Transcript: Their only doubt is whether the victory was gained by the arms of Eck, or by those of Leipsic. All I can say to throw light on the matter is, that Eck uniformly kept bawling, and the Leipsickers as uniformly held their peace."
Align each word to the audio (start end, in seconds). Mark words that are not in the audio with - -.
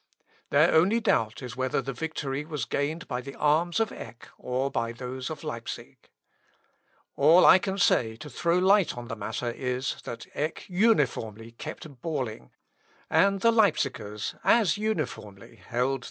Their 0.49 0.73
only 0.73 0.99
doubt 0.99 1.43
is 1.43 1.55
whether 1.55 1.79
the 1.79 1.93
victory 1.93 2.43
was 2.43 2.65
gained 2.65 3.07
by 3.07 3.21
the 3.21 3.35
arms 3.35 3.79
of 3.79 3.91
Eck, 3.91 4.29
or 4.35 4.71
by 4.71 4.93
those 4.93 5.29
of 5.29 5.43
Leipsic. 5.43 6.09
All 7.15 7.45
I 7.45 7.59
can 7.59 7.77
say 7.77 8.15
to 8.15 8.27
throw 8.27 8.57
light 8.57 8.97
on 8.97 9.09
the 9.09 9.15
matter 9.15 9.51
is, 9.51 10.01
that 10.05 10.25
Eck 10.33 10.67
uniformly 10.67 11.51
kept 11.51 12.01
bawling, 12.01 12.49
and 13.11 13.41
the 13.41 13.51
Leipsickers 13.51 14.33
as 14.43 14.75
uniformly 14.75 15.57
held 15.57 15.91
their 15.91 15.97
peace." 15.99 15.99